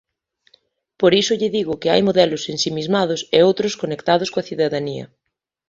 Por 0.99 1.11
iso 1.21 1.37
lle 1.39 1.53
digo 1.57 1.79
que 1.81 1.91
hai 1.93 2.01
modelos 2.05 2.43
ensimismados 2.55 3.21
e 3.37 3.39
outros 3.49 3.73
conectados 3.81 4.29
coa 4.33 4.47
cidadanía. 4.49 5.05